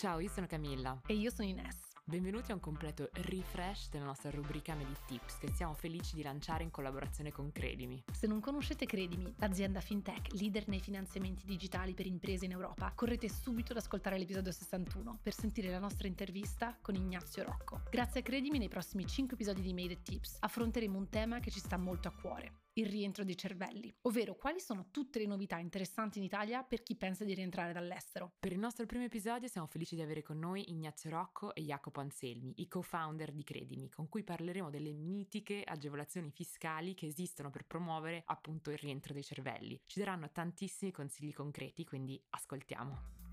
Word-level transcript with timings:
Ciao, 0.00 0.18
io 0.18 0.30
sono 0.30 0.46
Camilla. 0.46 0.98
E 1.04 1.12
io 1.12 1.30
sono 1.30 1.46
Ines. 1.46 1.76
Benvenuti 2.02 2.52
a 2.52 2.54
un 2.54 2.60
completo 2.60 3.10
refresh 3.12 3.90
della 3.90 4.06
nostra 4.06 4.30
rubrica 4.30 4.74
Medi 4.74 4.96
Tips 5.06 5.36
che 5.36 5.52
siamo 5.52 5.74
felici 5.74 6.14
di 6.14 6.22
lanciare 6.22 6.62
in 6.62 6.70
collaborazione 6.70 7.30
con 7.30 7.52
Credimi. 7.52 8.02
Se 8.10 8.26
non 8.26 8.40
conoscete 8.40 8.86
Credimi, 8.86 9.34
l'azienda 9.36 9.80
fintech 9.80 10.32
leader 10.32 10.68
nei 10.68 10.80
finanziamenti 10.80 11.44
digitali 11.44 11.92
per 11.92 12.06
imprese 12.06 12.46
in 12.46 12.52
Europa, 12.52 12.90
correte 12.94 13.28
subito 13.28 13.72
ad 13.72 13.78
ascoltare 13.78 14.16
l'episodio 14.16 14.50
61 14.50 15.18
per 15.22 15.34
sentire 15.34 15.70
la 15.70 15.78
nostra 15.78 16.08
intervista 16.08 16.78
con 16.80 16.94
Ignazio 16.94 17.44
Rocco. 17.44 17.82
Grazie 17.90 18.20
a 18.20 18.22
Credimi 18.22 18.56
nei 18.56 18.68
prossimi 18.68 19.06
5 19.06 19.34
episodi 19.34 19.60
di 19.60 19.74
Made 19.74 20.00
Tips 20.00 20.38
affronteremo 20.40 20.96
un 20.96 21.10
tema 21.10 21.40
che 21.40 21.50
ci 21.50 21.60
sta 21.60 21.76
molto 21.76 22.08
a 22.08 22.12
cuore, 22.12 22.69
il 22.80 22.86
rientro 22.86 23.24
dei 23.24 23.36
cervelli, 23.36 23.94
ovvero 24.02 24.34
quali 24.34 24.60
sono 24.60 24.88
tutte 24.90 25.18
le 25.18 25.26
novità 25.26 25.58
interessanti 25.58 26.18
in 26.18 26.24
Italia 26.24 26.62
per 26.62 26.82
chi 26.82 26.96
pensa 26.96 27.24
di 27.24 27.34
rientrare 27.34 27.72
dall'estero. 27.72 28.32
Per 28.40 28.52
il 28.52 28.58
nostro 28.58 28.86
primo 28.86 29.04
episodio 29.04 29.48
siamo 29.48 29.66
felici 29.66 29.94
di 29.94 30.02
avere 30.02 30.22
con 30.22 30.38
noi 30.38 30.70
Ignazio 30.70 31.10
Rocco 31.10 31.54
e 31.54 31.62
Jacopo 31.62 32.00
Anselmi, 32.00 32.54
i 32.56 32.68
co-founder 32.68 33.32
di 33.32 33.44
Credimi, 33.44 33.90
con 33.90 34.08
cui 34.08 34.24
parleremo 34.24 34.70
delle 34.70 34.92
mitiche 34.92 35.62
agevolazioni 35.62 36.30
fiscali 36.30 36.94
che 36.94 37.06
esistono 37.06 37.50
per 37.50 37.66
promuovere 37.66 38.22
appunto 38.26 38.70
il 38.70 38.78
rientro 38.78 39.12
dei 39.12 39.24
cervelli. 39.24 39.80
Ci 39.86 39.98
daranno 39.98 40.30
tantissimi 40.30 40.90
consigli 40.90 41.32
concreti, 41.32 41.84
quindi 41.84 42.20
ascoltiamo. 42.30 43.29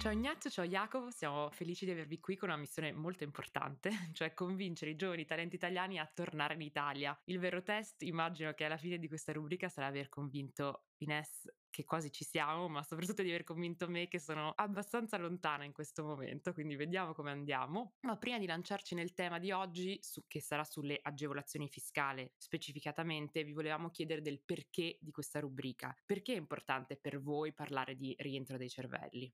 Ciao 0.00 0.12
Ignazio, 0.12 0.48
ciao 0.48 0.64
Jacopo, 0.64 1.10
siamo 1.10 1.50
felici 1.50 1.84
di 1.84 1.90
avervi 1.90 2.20
qui 2.20 2.34
con 2.34 2.48
una 2.48 2.56
missione 2.56 2.90
molto 2.90 3.22
importante, 3.22 3.90
cioè 4.14 4.32
convincere 4.32 4.92
i 4.92 4.96
giovani 4.96 5.26
talenti 5.26 5.56
italiani 5.56 5.98
a 5.98 6.10
tornare 6.10 6.54
in 6.54 6.62
Italia. 6.62 7.14
Il 7.24 7.38
vero 7.38 7.62
test, 7.62 8.00
immagino 8.04 8.54
che 8.54 8.64
alla 8.64 8.78
fine 8.78 8.98
di 8.98 9.08
questa 9.08 9.34
rubrica 9.34 9.68
sarà 9.68 9.88
aver 9.88 10.08
convinto 10.08 10.86
Ines 11.02 11.52
che 11.68 11.84
quasi 11.84 12.10
ci 12.10 12.24
siamo, 12.24 12.66
ma 12.68 12.82
soprattutto 12.82 13.20
di 13.20 13.28
aver 13.28 13.44
convinto 13.44 13.90
me 13.90 14.08
che 14.08 14.18
sono 14.18 14.54
abbastanza 14.56 15.18
lontana 15.18 15.64
in 15.64 15.72
questo 15.72 16.02
momento, 16.02 16.54
quindi 16.54 16.76
vediamo 16.76 17.12
come 17.12 17.30
andiamo. 17.30 17.96
Ma 18.00 18.16
prima 18.16 18.38
di 18.38 18.46
lanciarci 18.46 18.94
nel 18.94 19.12
tema 19.12 19.38
di 19.38 19.52
oggi, 19.52 19.98
su, 20.00 20.24
che 20.26 20.40
sarà 20.40 20.64
sulle 20.64 20.98
agevolazioni 21.02 21.68
fiscali 21.68 22.26
specificatamente, 22.38 23.44
vi 23.44 23.52
volevamo 23.52 23.90
chiedere 23.90 24.22
del 24.22 24.40
perché 24.40 24.96
di 24.98 25.10
questa 25.10 25.40
rubrica. 25.40 25.94
Perché 26.06 26.32
è 26.32 26.38
importante 26.38 26.96
per 26.96 27.20
voi 27.20 27.52
parlare 27.52 27.96
di 27.96 28.14
rientro 28.18 28.56
dei 28.56 28.70
cervelli? 28.70 29.30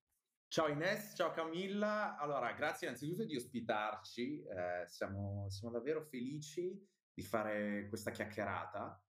Ciao 0.49 0.69
Ines, 0.69 1.15
ciao 1.17 1.33
Camilla. 1.33 2.17
Allora, 2.17 2.53
grazie 2.53 2.87
innanzitutto 2.87 3.25
di 3.25 3.35
ospitarci, 3.35 4.45
eh, 4.45 4.87
siamo, 4.87 5.51
siamo, 5.51 5.75
davvero 5.75 6.03
felici 6.03 6.73
di 7.13 7.23
fare 7.23 7.89
questa 7.89 8.13
chiacchierata. 8.13 9.05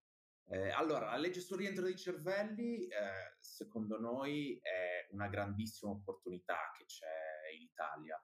Eh, 0.49 0.71
allora, 0.71 1.11
la 1.11 1.17
legge 1.17 1.39
sul 1.39 1.57
rientro 1.57 1.83
dei 1.83 1.95
cervelli, 1.95 2.87
eh, 2.87 3.37
secondo 3.39 3.99
noi, 3.99 4.59
è 4.61 5.07
una 5.11 5.27
grandissima 5.27 5.91
opportunità 5.91 6.71
che 6.75 6.85
c'è 6.85 7.55
in 7.55 7.61
Italia, 7.61 8.19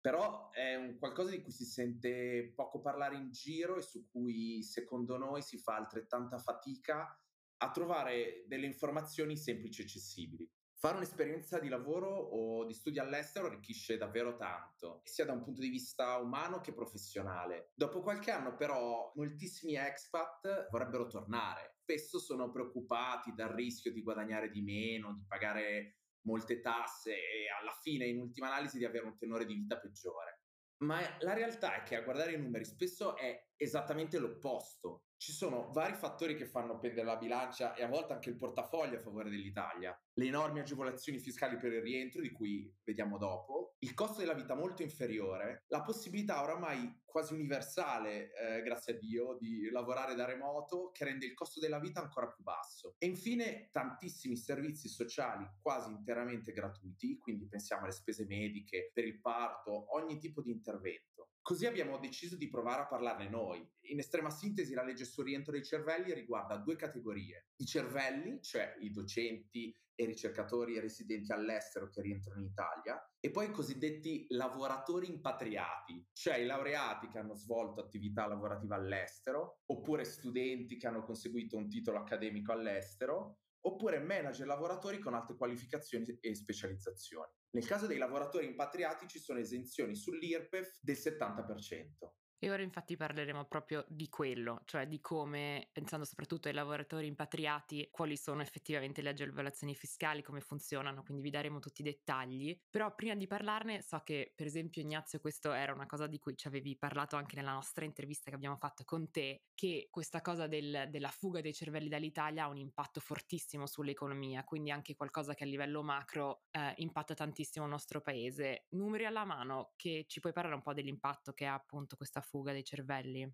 però 0.00 0.50
è 0.50 0.74
un 0.74 0.98
qualcosa 0.98 1.30
di 1.30 1.40
cui 1.40 1.52
si 1.52 1.64
sente 1.64 2.52
poco 2.56 2.80
parlare 2.80 3.16
in 3.16 3.30
giro 3.30 3.76
e 3.76 3.82
su 3.82 4.08
cui, 4.10 4.64
secondo 4.64 5.16
noi, 5.16 5.42
si 5.42 5.58
fa 5.58 5.76
altrettanta 5.76 6.38
fatica 6.38 7.16
a 7.58 7.70
trovare 7.70 8.44
delle 8.48 8.66
informazioni 8.66 9.36
semplici 9.36 9.80
e 9.80 9.84
accessibili. 9.84 10.50
Fare 10.80 10.94
un'esperienza 10.94 11.58
di 11.58 11.68
lavoro 11.68 12.08
o 12.08 12.64
di 12.64 12.72
studio 12.72 13.02
all'estero 13.02 13.46
arricchisce 13.46 13.96
davvero 13.96 14.36
tanto, 14.36 15.00
sia 15.02 15.24
da 15.24 15.32
un 15.32 15.42
punto 15.42 15.60
di 15.60 15.70
vista 15.70 16.18
umano 16.18 16.60
che 16.60 16.72
professionale. 16.72 17.72
Dopo 17.74 18.00
qualche 18.00 18.30
anno 18.30 18.54
però 18.54 19.10
moltissimi 19.16 19.74
expat 19.74 20.68
vorrebbero 20.70 21.08
tornare. 21.08 21.74
Spesso 21.80 22.20
sono 22.20 22.52
preoccupati 22.52 23.34
dal 23.34 23.48
rischio 23.48 23.90
di 23.90 24.02
guadagnare 24.02 24.50
di 24.50 24.62
meno, 24.62 25.14
di 25.14 25.24
pagare 25.26 25.96
molte 26.26 26.60
tasse 26.60 27.10
e 27.10 27.48
alla 27.60 27.76
fine, 27.82 28.06
in 28.06 28.20
ultima 28.20 28.46
analisi, 28.46 28.78
di 28.78 28.84
avere 28.84 29.06
un 29.06 29.16
tenore 29.16 29.46
di 29.46 29.54
vita 29.54 29.80
peggiore. 29.80 30.42
Ma 30.84 31.00
la 31.22 31.32
realtà 31.32 31.74
è 31.74 31.82
che 31.82 31.96
a 31.96 32.02
guardare 32.02 32.34
i 32.34 32.40
numeri 32.40 32.64
spesso 32.64 33.16
è 33.16 33.48
esattamente 33.56 34.20
l'opposto. 34.20 35.07
Ci 35.20 35.32
sono 35.32 35.68
vari 35.72 35.94
fattori 35.94 36.36
che 36.36 36.46
fanno 36.46 36.78
pendere 36.78 37.04
la 37.04 37.16
bilancia 37.16 37.74
e 37.74 37.82
a 37.82 37.88
volte 37.88 38.12
anche 38.12 38.30
il 38.30 38.36
portafoglio 38.36 38.96
a 38.96 39.00
favore 39.00 39.28
dell'Italia. 39.28 40.00
Le 40.12 40.26
enormi 40.26 40.60
agevolazioni 40.60 41.18
fiscali 41.18 41.56
per 41.56 41.72
il 41.72 41.82
rientro, 41.82 42.20
di 42.22 42.30
cui 42.30 42.72
vediamo 42.84 43.18
dopo, 43.18 43.74
il 43.80 43.94
costo 43.94 44.20
della 44.20 44.34
vita 44.34 44.54
molto 44.54 44.82
inferiore, 44.82 45.64
la 45.68 45.82
possibilità 45.82 46.40
oramai 46.40 47.02
quasi 47.04 47.34
universale, 47.34 48.30
eh, 48.32 48.62
grazie 48.62 48.94
a 48.94 48.96
Dio, 48.96 49.36
di 49.40 49.68
lavorare 49.70 50.14
da 50.14 50.24
remoto 50.24 50.92
che 50.92 51.04
rende 51.04 51.26
il 51.26 51.34
costo 51.34 51.58
della 51.58 51.80
vita 51.80 52.00
ancora 52.00 52.28
più 52.28 52.44
basso. 52.44 52.94
E 52.98 53.06
infine 53.06 53.70
tantissimi 53.72 54.36
servizi 54.36 54.86
sociali 54.86 55.44
quasi 55.60 55.90
interamente 55.90 56.52
gratuiti, 56.52 57.18
quindi 57.18 57.48
pensiamo 57.48 57.82
alle 57.82 57.92
spese 57.92 58.24
mediche, 58.24 58.92
per 58.94 59.04
il 59.04 59.20
parto, 59.20 59.96
ogni 59.96 60.18
tipo 60.18 60.42
di 60.42 60.52
intervento. 60.52 61.17
Così 61.48 61.64
abbiamo 61.64 61.96
deciso 61.96 62.36
di 62.36 62.50
provare 62.50 62.82
a 62.82 62.86
parlarne 62.86 63.26
noi. 63.30 63.66
In 63.86 63.98
estrema 64.00 64.28
sintesi, 64.28 64.74
la 64.74 64.84
legge 64.84 65.06
sul 65.06 65.24
rientro 65.24 65.50
dei 65.50 65.64
cervelli 65.64 66.12
riguarda 66.12 66.58
due 66.58 66.76
categorie. 66.76 67.52
I 67.56 67.64
cervelli, 67.64 68.42
cioè 68.42 68.76
i 68.80 68.90
docenti 68.90 69.74
e 69.94 70.04
ricercatori 70.04 70.78
residenti 70.78 71.32
all'estero 71.32 71.88
che 71.88 72.02
rientrano 72.02 72.40
in 72.40 72.48
Italia, 72.48 73.02
e 73.18 73.30
poi 73.30 73.46
i 73.46 73.50
cosiddetti 73.50 74.26
lavoratori 74.28 75.08
impatriati, 75.08 76.10
cioè 76.12 76.36
i 76.36 76.44
laureati 76.44 77.08
che 77.08 77.16
hanno 77.16 77.34
svolto 77.34 77.80
attività 77.80 78.26
lavorativa 78.26 78.76
all'estero, 78.76 79.62
oppure 79.70 80.04
studenti 80.04 80.76
che 80.76 80.86
hanno 80.86 81.02
conseguito 81.02 81.56
un 81.56 81.70
titolo 81.70 81.96
accademico 81.96 82.52
all'estero, 82.52 83.38
oppure 83.60 84.00
manager 84.00 84.46
lavoratori 84.46 84.98
con 84.98 85.14
alte 85.14 85.34
qualificazioni 85.34 86.04
e 86.20 86.34
specializzazioni. 86.34 87.37
Nel 87.50 87.66
caso 87.66 87.86
dei 87.86 87.98
lavoratori 87.98 88.46
impatriati 88.46 89.08
ci 89.08 89.18
sono 89.18 89.38
esenzioni 89.38 89.96
sull'IRPEF 89.96 90.78
del 90.80 90.96
70%. 90.96 92.10
E 92.40 92.50
ora 92.50 92.62
infatti 92.62 92.96
parleremo 92.96 93.46
proprio 93.46 93.84
di 93.88 94.08
quello, 94.08 94.62
cioè 94.64 94.86
di 94.86 95.00
come, 95.00 95.70
pensando 95.72 96.04
soprattutto 96.04 96.46
ai 96.46 96.54
lavoratori 96.54 97.08
impatriati, 97.08 97.88
quali 97.90 98.16
sono 98.16 98.42
effettivamente 98.42 99.02
le 99.02 99.08
agevolazioni 99.08 99.74
fiscali, 99.74 100.22
come 100.22 100.40
funzionano, 100.40 101.02
quindi 101.02 101.20
vi 101.20 101.30
daremo 101.30 101.58
tutti 101.58 101.80
i 101.80 101.84
dettagli. 101.84 102.56
Però 102.70 102.94
prima 102.94 103.16
di 103.16 103.26
parlarne 103.26 103.82
so 103.82 104.00
che 104.04 104.32
per 104.36 104.46
esempio 104.46 104.82
Ignazio 104.82 105.18
questo 105.18 105.52
era 105.52 105.72
una 105.72 105.86
cosa 105.86 106.06
di 106.06 106.18
cui 106.20 106.36
ci 106.36 106.46
avevi 106.46 106.76
parlato 106.76 107.16
anche 107.16 107.34
nella 107.34 107.52
nostra 107.52 107.84
intervista 107.84 108.30
che 108.30 108.36
abbiamo 108.36 108.56
fatto 108.56 108.84
con 108.84 109.10
te, 109.10 109.42
che 109.54 109.88
questa 109.90 110.20
cosa 110.20 110.46
del, 110.46 110.86
della 110.90 111.10
fuga 111.10 111.40
dei 111.40 111.52
cervelli 111.52 111.88
dall'Italia 111.88 112.44
ha 112.44 112.48
un 112.48 112.58
impatto 112.58 113.00
fortissimo 113.00 113.66
sull'economia, 113.66 114.44
quindi 114.44 114.70
anche 114.70 114.94
qualcosa 114.94 115.34
che 115.34 115.42
a 115.42 115.46
livello 115.48 115.82
macro 115.82 116.44
eh, 116.52 116.72
impatta 116.76 117.14
tantissimo 117.14 117.64
il 117.64 117.70
nostro 117.72 118.00
paese. 118.00 118.66
Numeri 118.70 119.06
alla 119.06 119.24
mano, 119.24 119.72
che 119.74 120.04
ci 120.06 120.20
puoi 120.20 120.32
parlare 120.32 120.54
un 120.54 120.62
po' 120.62 120.72
dell'impatto 120.72 121.32
che 121.32 121.46
ha 121.46 121.54
appunto 121.54 121.96
questa 121.96 122.20
fuga 122.28 122.52
dei 122.52 122.64
cervelli? 122.64 123.30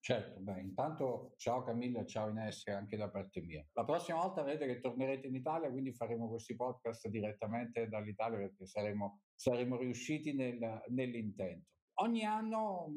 Certo, 0.00 0.40
beh, 0.40 0.60
intanto 0.60 1.34
ciao 1.36 1.62
Camilla, 1.64 2.04
ciao 2.06 2.28
Ines 2.30 2.66
anche 2.68 2.96
da 2.96 3.10
parte 3.10 3.40
mia. 3.40 3.66
La 3.72 3.84
prossima 3.84 4.18
volta 4.18 4.42
vedete 4.42 4.66
che 4.66 4.80
tornerete 4.80 5.26
in 5.26 5.34
Italia, 5.34 5.70
quindi 5.70 5.92
faremo 5.92 6.28
questi 6.28 6.54
podcast 6.54 7.08
direttamente 7.08 7.88
dall'Italia 7.88 8.38
perché 8.38 8.64
saremo, 8.64 9.20
saremo 9.34 9.76
riusciti 9.76 10.34
nel, 10.34 10.82
nell'intento. 10.88 11.66
Ogni 12.00 12.24
anno 12.24 12.90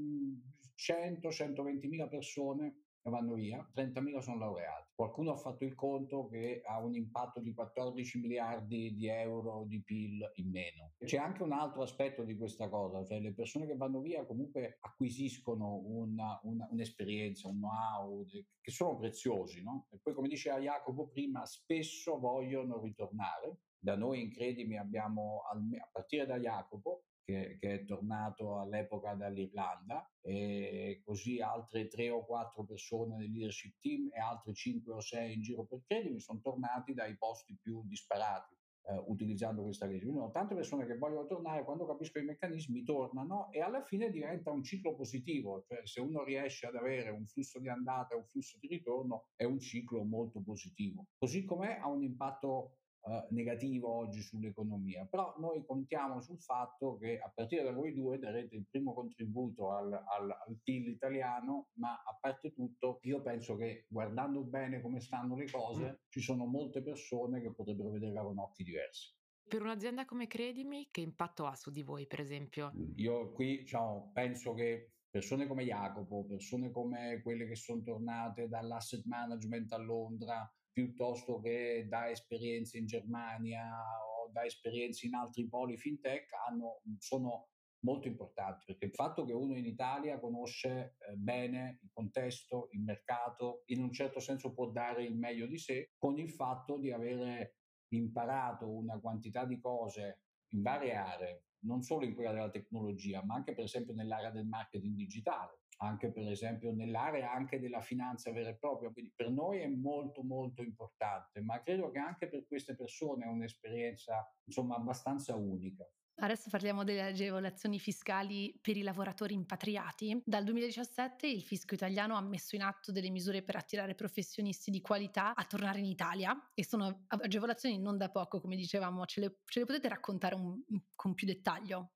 100-120 0.78 1.88
mila 1.88 2.08
persone 2.08 2.84
vanno 3.10 3.34
via, 3.34 3.68
30.000 3.76 4.20
sono 4.20 4.38
laureati. 4.38 4.92
Qualcuno 4.94 5.32
ha 5.32 5.38
fatto 5.38 5.64
il 5.64 5.74
conto 5.74 6.28
che 6.28 6.62
ha 6.64 6.80
un 6.80 6.94
impatto 6.94 7.40
di 7.40 7.54
14 7.54 8.20
miliardi 8.20 8.94
di 8.94 9.08
euro 9.08 9.64
di 9.66 9.82
PIL 9.82 10.32
in 10.36 10.50
meno. 10.52 10.92
C'è 11.04 11.18
anche 11.18 11.42
un 11.42 11.54
altro 11.54 11.82
aspetto 11.82 12.24
di 12.24 12.38
questa 12.38 12.70
cosa, 12.70 13.04
cioè 13.06 13.20
le 13.20 13.34
persone 13.34 13.66
che 13.66 13.76
vanno 13.76 14.00
via 14.00 14.26
comunque 14.26 14.78
acquisiscono 14.82 15.82
una, 15.84 16.40
una, 16.44 16.68
un'esperienza, 16.70 17.48
un 17.48 17.58
know-how 17.58 18.24
che 18.62 18.72
sono 18.72 18.98
preziosi, 18.98 19.64
no? 19.64 19.88
E 19.90 19.98
poi 20.02 20.14
come 20.14 20.28
diceva 20.28 20.60
Jacopo 20.60 21.08
prima, 21.08 21.46
spesso 21.46 22.20
vogliono 22.20 22.80
ritornare. 22.80 23.62
Da 23.84 23.96
noi 23.96 24.22
in 24.22 24.32
Credimi 24.32 24.78
abbiamo, 24.78 25.42
a 25.50 25.90
partire 25.92 26.28
da 26.28 26.38
Jacopo, 26.38 27.06
che, 27.24 27.58
che, 27.60 27.74
è 27.74 27.86
tornato 27.86 28.60
all'epoca 28.60 29.14
dall'Irlanda 29.14 30.10
e 30.22 31.02
così 31.04 31.42
altre 31.42 31.88
tre 31.88 32.10
o 32.10 32.26
quattro 32.26 32.64
persone 32.64 33.18
del 33.18 33.32
leadership 33.32 33.80
team 33.80 34.10
e 34.14 34.20
altre 34.20 34.54
cinque 34.54 34.94
o 34.94 35.00
sei 35.00 35.34
in 35.36 35.42
giro 35.42 35.66
per 35.66 35.82
credimi 35.86 36.20
sono 36.20 36.40
tornati 36.42 36.94
dai 36.94 37.18
posti 37.18 37.58
più 37.62 37.84
disparati. 37.86 38.56
Eh, 38.84 39.00
utilizzando 39.06 39.62
questa 39.62 39.86
legge. 39.86 40.06
Quindi 40.06 40.22
ho 40.22 40.32
tante 40.32 40.56
persone 40.56 40.88
che 40.88 40.98
vogliono 40.98 41.28
tornare, 41.28 41.64
quando 41.64 41.86
capiscono 41.86 42.24
i 42.24 42.28
meccanismi 42.28 42.84
tornano 42.84 43.52
e 43.52 43.62
alla 43.62 43.84
fine 43.84 44.10
diventa 44.10 44.50
un 44.50 44.64
ciclo 44.64 44.96
positivo, 44.96 45.62
cioè 45.68 45.82
se 45.86 46.02
uno 46.02 46.24
riesce 46.24 46.66
ad 46.66 46.76
avere 46.76 47.12
un 47.12 47.28
flusso 47.28 47.60
di 47.60 47.70
andata 47.70 48.16
e 48.16 48.18
un 48.18 48.26
flusso 48.26 48.58
di 48.60 48.68
ritorno 48.68 49.28
è 49.36 49.44
un 49.44 49.60
ciclo 49.60 50.04
molto 50.04 50.42
positivo. 50.42 51.06
Così 51.20 51.46
com'è 51.46 51.78
ha 51.80 51.88
un 51.88 52.02
impatto 52.02 52.78
eh, 53.04 53.28
negativo 53.32 53.90
oggi 53.90 54.22
sull'economia, 54.22 55.08
però 55.10 55.34
noi 55.40 55.64
contiamo 55.66 56.22
sul 56.22 56.40
fatto 56.40 56.98
che 56.98 57.18
a 57.18 57.32
partire 57.34 57.64
da 57.64 57.72
voi 57.72 57.94
due 57.94 58.20
darete 58.20 58.56
il 58.56 58.68
primo 58.70 58.94
contributo 58.94 59.72
al, 59.72 59.92
al, 59.92 60.30
al 60.30 60.60
PIL 60.64 60.88
italiano, 60.90 61.70
ma 61.80 61.94
a 61.94 62.18
parte 62.20 62.54
tutto 62.54 63.00
io 63.04 63.22
penso 63.22 63.56
che 63.56 63.86
guardando 63.88 64.44
bene 64.44 64.82
come 64.82 65.00
stanno 65.00 65.36
le 65.36 65.50
cose 65.50 66.02
ci 66.10 66.22
sono 66.22 66.46
molte 66.46 66.84
persone 66.84 67.42
che 67.42 67.52
potrebbero 67.52 67.90
vederla 67.90 68.22
con 68.22 68.38
occhi 68.38 68.64
diversi. 68.64 69.16
per 69.48 69.62
un'azienda 69.64 70.06
come 70.06 70.28
Credimi, 70.28 70.88
che 70.92 71.02
impatto 71.02 71.46
ha 71.46 71.56
su 71.56 71.72
di 71.72 71.82
voi, 71.82 72.06
per 72.08 72.20
esempio? 72.20 72.72
Io 72.96 73.32
qui 73.32 73.60
diciamo, 73.60 74.12
penso 74.14 74.54
che 74.54 74.92
persone 75.10 75.46
come 75.46 75.66
Jacopo, 75.66 76.26
persone 76.26 76.72
come 76.72 77.20
quelle 77.22 77.46
che 77.46 77.56
sono 77.56 77.82
tornate 77.82 78.48
dall'asset 78.48 79.04
management 79.06 79.74
a 79.74 79.78
Londra, 79.78 80.50
piuttosto 80.72 81.40
che 81.40 81.86
da 81.90 82.10
esperienze 82.10 82.78
in 82.78 82.86
Germania 82.86 83.70
o 83.70 84.30
da 84.32 84.46
esperienze 84.46 85.06
in 85.06 85.16
altri 85.16 85.48
poli 85.48 85.78
fintech, 85.78 86.30
hanno, 86.48 86.82
sono 86.98 87.50
molto 87.84 88.08
importanti 88.08 88.66
perché 88.66 88.86
il 88.86 88.94
fatto 88.94 89.26
che 89.26 89.34
uno 89.34 89.56
in 89.56 89.66
Italia 89.66 90.20
conosce 90.20 90.96
eh, 91.00 91.16
bene 91.16 91.80
il 91.82 91.90
contesto, 91.92 92.70
il 92.72 92.82
mercato, 92.82 93.64
in 93.68 93.82
un 93.82 93.92
certo 93.92 94.20
senso 94.20 94.54
può 94.54 94.70
dare 94.70 95.04
il 95.04 95.16
meglio 95.16 95.48
di 95.48 95.58
sé, 95.58 95.92
con 95.98 96.18
il 96.18 96.30
fatto 96.30 96.78
di 96.78 96.92
avere 96.92 97.58
imparato 97.94 98.70
una 98.70 99.00
quantità 99.00 99.46
di 99.46 99.60
cose 99.60 100.22
in 100.54 100.62
varie 100.62 100.96
aree, 100.96 101.46
non 101.64 101.82
solo 101.82 102.06
in 102.06 102.14
quella 102.14 102.32
della 102.32 102.50
tecnologia, 102.50 103.24
ma 103.24 103.36
anche 103.36 103.54
per 103.54 103.66
esempio 103.66 103.94
nell'area 103.94 104.32
del 104.32 104.46
marketing 104.46 104.96
digitale, 104.96 105.61
anche 105.82 106.12
per 106.12 106.28
esempio 106.28 106.72
nell'area 106.74 107.32
anche 107.32 107.60
della 107.60 107.82
finanza 107.82 108.32
vera 108.32 108.50
e 108.50 108.56
propria. 108.56 108.92
Quindi 108.92 109.12
per 109.16 109.30
noi 109.30 109.60
è 109.60 109.68
molto 109.68 110.24
molto 110.24 110.62
importante, 110.62 111.42
ma 111.42 111.62
credo 111.62 111.90
che 111.92 112.00
anche 112.00 112.28
per 112.28 112.46
queste 112.48 112.76
persone 112.76 113.26
è 113.26 113.28
un'esperienza 113.28 114.26
insomma 114.46 114.76
abbastanza 114.76 115.36
unica. 115.36 115.86
Adesso 116.24 116.50
parliamo 116.52 116.84
delle 116.84 117.02
agevolazioni 117.02 117.80
fiscali 117.80 118.56
per 118.62 118.78
i 118.78 118.84
lavoratori 118.84 119.34
impatriati. 119.34 120.22
Dal 120.24 120.44
2017 120.44 121.26
il 121.26 121.42
fisco 121.42 121.74
italiano 121.74 122.16
ha 122.16 122.22
messo 122.22 122.56
in 122.56 122.62
atto 122.62 122.92
delle 122.92 123.10
misure 123.10 123.42
per 123.42 123.56
attirare 123.56 123.96
professionisti 123.96 124.70
di 124.70 124.82
qualità 124.82 125.34
a 125.34 125.44
tornare 125.46 125.80
in 125.80 125.86
Italia 125.86 126.38
e 126.54 126.64
sono 126.64 127.06
agevolazioni 127.08 127.80
non 127.80 127.98
da 127.98 128.10
poco, 128.10 128.40
come 128.40 128.56
dicevamo. 128.56 129.06
Ce 129.06 129.20
le, 129.20 129.40
ce 129.46 129.62
le 129.62 129.66
potete 129.66 129.88
raccontare 129.88 130.36
un, 130.36 130.62
con 130.96 131.16
più 131.16 131.26
dettaglio? 131.26 131.94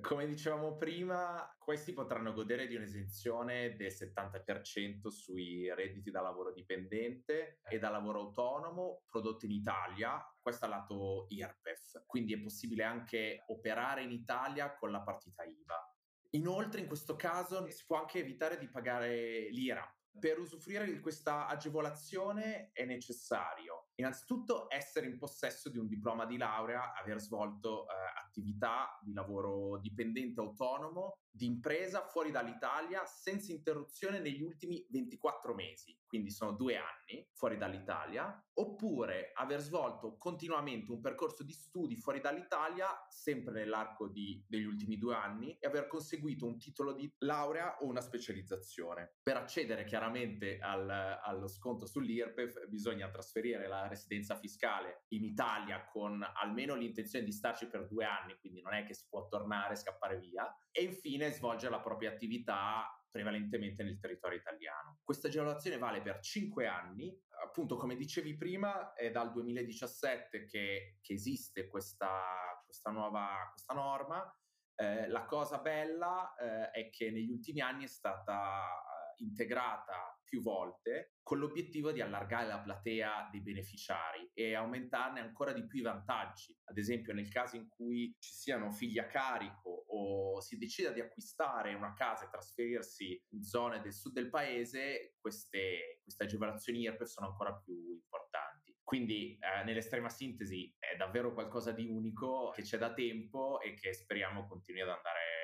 Come 0.00 0.26
dicevamo 0.26 0.76
prima, 0.76 1.54
questi 1.58 1.92
potranno 1.92 2.32
godere 2.32 2.66
di 2.66 2.74
un'esenzione 2.74 3.76
del 3.76 3.92
70% 3.92 5.08
sui 5.08 5.72
redditi 5.74 6.10
da 6.10 6.20
lavoro 6.20 6.52
dipendente 6.52 7.60
e 7.68 7.78
da 7.78 7.90
lavoro 7.90 8.20
autonomo 8.20 9.02
prodotti 9.06 9.46
in 9.46 9.52
Italia, 9.52 10.20
questo 10.40 10.64
è 10.64 10.68
lato 10.68 11.26
IRPEF, 11.28 12.04
quindi 12.06 12.32
è 12.32 12.40
possibile 12.40 12.84
anche 12.84 13.44
operare 13.48 14.02
in 14.02 14.10
Italia 14.10 14.74
con 14.74 14.90
la 14.90 15.02
partita 15.02 15.44
IVA. 15.44 15.94
Inoltre 16.30 16.80
in 16.80 16.86
questo 16.86 17.14
caso 17.14 17.68
si 17.70 17.84
può 17.86 17.98
anche 17.98 18.18
evitare 18.18 18.58
di 18.58 18.68
pagare 18.68 19.50
l'IRAP. 19.50 20.00
Per 20.18 20.38
usufruire 20.38 20.84
di 20.84 21.00
questa 21.00 21.46
agevolazione 21.46 22.70
è 22.72 22.84
necessario 22.84 23.88
innanzitutto 24.02 24.66
essere 24.68 25.06
in 25.06 25.16
possesso 25.16 25.70
di 25.70 25.78
un 25.78 25.86
diploma 25.86 26.26
di 26.26 26.36
laurea, 26.36 26.92
aver 26.92 27.20
svolto 27.20 27.86
eh, 27.86 27.92
attività 28.26 28.98
di 29.00 29.12
lavoro 29.12 29.78
dipendente 29.78 30.40
autonomo 30.40 31.18
di 31.34 31.46
impresa 31.46 32.06
fuori 32.08 32.30
dall'Italia 32.30 33.06
senza 33.06 33.52
interruzione 33.52 34.20
negli 34.20 34.42
ultimi 34.42 34.84
24 34.90 35.54
mesi, 35.54 35.98
quindi 36.06 36.30
sono 36.30 36.52
due 36.52 36.76
anni 36.76 37.26
fuori 37.32 37.56
dall'Italia, 37.56 38.38
oppure 38.54 39.30
aver 39.34 39.60
svolto 39.60 40.18
continuamente 40.18 40.92
un 40.92 41.00
percorso 41.00 41.42
di 41.42 41.52
studi 41.52 41.96
fuori 41.96 42.20
dall'Italia, 42.20 42.88
sempre 43.08 43.54
nell'arco 43.54 44.08
di, 44.08 44.44
degli 44.46 44.64
ultimi 44.64 44.98
due 44.98 45.14
anni, 45.14 45.56
e 45.58 45.66
aver 45.66 45.86
conseguito 45.86 46.44
un 46.44 46.58
titolo 46.58 46.92
di 46.92 47.10
laurea 47.20 47.78
o 47.78 47.86
una 47.86 48.02
specializzazione. 48.02 49.14
Per 49.22 49.36
accedere 49.36 49.84
chiaramente 49.84 50.58
al, 50.58 50.90
allo 50.90 51.48
sconto 51.48 51.86
sull'IRPEF 51.86 52.66
bisogna 52.66 53.08
trasferire 53.08 53.66
la 53.68 53.88
residenza 53.92 54.36
fiscale 54.36 55.04
in 55.08 55.24
Italia 55.24 55.84
con 55.84 56.22
almeno 56.22 56.74
l'intenzione 56.74 57.24
di 57.24 57.32
starci 57.32 57.68
per 57.68 57.86
due 57.86 58.04
anni, 58.04 58.36
quindi 58.38 58.60
non 58.60 58.74
è 58.74 58.84
che 58.84 58.94
si 58.94 59.06
può 59.08 59.28
tornare 59.28 59.74
e 59.74 59.76
scappare 59.76 60.18
via, 60.18 60.52
e 60.70 60.82
infine 60.82 61.30
svolgere 61.30 61.70
la 61.70 61.80
propria 61.80 62.10
attività 62.10 62.86
prevalentemente 63.10 63.82
nel 63.84 63.98
territorio 64.00 64.38
italiano. 64.38 64.98
Questa 65.04 65.28
agevolazione 65.28 65.78
vale 65.78 66.00
per 66.00 66.20
cinque 66.20 66.66
anni, 66.66 67.14
appunto 67.44 67.76
come 67.76 67.94
dicevi 67.94 68.36
prima 68.36 68.94
è 68.94 69.10
dal 69.10 69.30
2017 69.32 70.46
che, 70.46 70.96
che 71.00 71.12
esiste 71.12 71.68
questa, 71.68 72.22
questa 72.64 72.90
nuova 72.90 73.48
questa 73.50 73.74
norma, 73.74 74.36
eh, 74.76 75.06
la 75.08 75.26
cosa 75.26 75.58
bella 75.58 76.34
eh, 76.34 76.70
è 76.70 76.90
che 76.90 77.10
negli 77.10 77.30
ultimi 77.30 77.60
anni 77.60 77.84
è 77.84 77.88
stata 77.88 78.64
eh, 78.64 79.22
integrata 79.22 80.18
più 80.24 80.40
volte 80.40 81.11
con 81.22 81.38
l'obiettivo 81.38 81.92
di 81.92 82.00
allargare 82.00 82.48
la 82.48 82.60
platea 82.60 83.28
dei 83.30 83.40
beneficiari 83.40 84.30
e 84.34 84.54
aumentarne 84.54 85.20
ancora 85.20 85.52
di 85.52 85.66
più 85.66 85.78
i 85.78 85.82
vantaggi. 85.82 86.56
Ad 86.64 86.76
esempio, 86.76 87.12
nel 87.12 87.30
caso 87.30 87.56
in 87.56 87.68
cui 87.68 88.14
ci 88.18 88.32
siano 88.32 88.72
figli 88.72 88.98
a 88.98 89.06
carico 89.06 89.84
o 89.88 90.40
si 90.40 90.58
decida 90.58 90.90
di 90.90 91.00
acquistare 91.00 91.74
una 91.74 91.94
casa 91.94 92.24
e 92.24 92.30
trasferirsi 92.30 93.20
in 93.30 93.42
zone 93.42 93.80
del 93.80 93.92
sud 93.92 94.12
del 94.12 94.30
paese, 94.30 95.14
queste, 95.20 96.00
queste 96.02 96.24
agevolazioni 96.24 96.80
IRPEF 96.80 97.08
sono 97.08 97.28
ancora 97.28 97.54
più 97.54 97.74
importanti. 97.74 98.76
Quindi, 98.82 99.38
eh, 99.38 99.64
nell'estrema 99.64 100.08
sintesi, 100.08 100.74
è 100.78 100.96
davvero 100.96 101.32
qualcosa 101.32 101.72
di 101.72 101.86
unico 101.86 102.50
che 102.50 102.62
c'è 102.62 102.78
da 102.78 102.92
tempo 102.92 103.60
e 103.60 103.74
che 103.74 103.94
speriamo 103.94 104.46
continui 104.46 104.82
ad 104.82 104.88
andare 104.88 105.41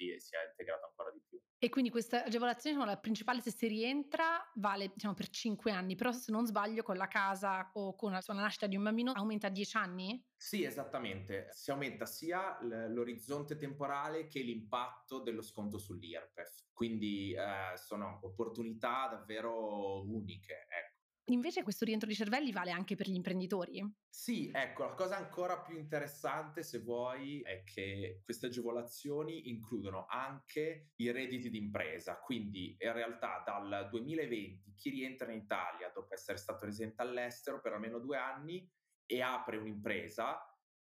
avanti 0.00 0.10
e 0.10 0.20
sia 0.20 0.38
integrato 0.48 0.86
ancora 0.86 1.10
di 1.10 1.20
più. 1.26 1.38
E 1.62 1.68
quindi 1.68 1.90
questa 1.90 2.24
agevolazione, 2.24 2.74
diciamo, 2.76 2.90
la 2.90 2.98
principale 2.98 3.42
se 3.42 3.50
si 3.50 3.66
rientra 3.66 4.50
vale 4.54 4.90
diciamo, 4.94 5.12
per 5.12 5.28
5 5.28 5.70
anni, 5.70 5.94
però 5.94 6.10
se 6.10 6.32
non 6.32 6.46
sbaglio 6.46 6.82
con 6.82 6.96
la 6.96 7.06
casa 7.06 7.70
o 7.74 7.94
con 7.94 8.12
la, 8.12 8.22
la 8.24 8.34
nascita 8.34 8.66
di 8.66 8.76
un 8.76 8.82
bambino 8.82 9.12
aumenta 9.12 9.48
a 9.48 9.50
10 9.50 9.76
anni? 9.76 10.24
Sì, 10.34 10.64
esattamente. 10.64 11.48
Si 11.50 11.70
aumenta 11.70 12.06
sia 12.06 12.58
l'orizzonte 12.62 13.56
temporale 13.56 14.26
che 14.26 14.40
l'impatto 14.40 15.20
dello 15.20 15.42
sconto 15.42 15.76
sull'IRPEF. 15.76 16.68
Quindi 16.72 17.34
eh, 17.34 17.76
sono 17.76 18.20
opportunità 18.22 19.08
davvero 19.10 20.02
uniche. 20.08 20.66
Ecco. 20.66 20.89
Invece 21.30 21.62
questo 21.62 21.84
rientro 21.84 22.08
di 22.08 22.14
cervelli 22.14 22.50
vale 22.50 22.72
anche 22.72 22.96
per 22.96 23.08
gli 23.08 23.14
imprenditori? 23.14 23.84
Sì, 24.08 24.50
ecco, 24.52 24.84
la 24.84 24.94
cosa 24.94 25.16
ancora 25.16 25.60
più 25.60 25.78
interessante, 25.78 26.64
se 26.64 26.80
vuoi, 26.80 27.40
è 27.42 27.62
che 27.62 28.20
queste 28.24 28.46
agevolazioni 28.46 29.48
includono 29.48 30.06
anche 30.08 30.90
i 30.96 31.10
redditi 31.12 31.48
d'impresa, 31.48 32.18
quindi 32.18 32.76
in 32.80 32.92
realtà 32.92 33.42
dal 33.44 33.88
2020 33.88 34.74
chi 34.74 34.90
rientra 34.90 35.30
in 35.30 35.38
Italia 35.38 35.90
dopo 35.94 36.14
essere 36.14 36.36
stato 36.36 36.64
residente 36.64 37.00
all'estero 37.02 37.60
per 37.60 37.74
almeno 37.74 38.00
due 38.00 38.16
anni 38.16 38.68
e 39.06 39.22
apre 39.22 39.56
un'impresa, 39.56 40.36